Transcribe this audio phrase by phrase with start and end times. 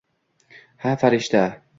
[0.77, 1.43] -Ha, farishta!